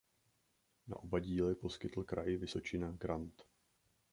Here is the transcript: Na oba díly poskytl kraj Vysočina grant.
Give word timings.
Na 0.87 0.95
oba 0.99 1.19
díly 1.19 1.55
poskytl 1.55 2.03
kraj 2.03 2.35
Vysočina 2.35 2.91
grant. 2.91 3.43